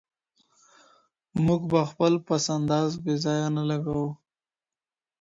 [1.45, 4.07] موږ به خپل پس انداز بې ځایه نه لګوو.